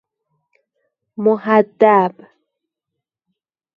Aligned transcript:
محدب 1.17 2.15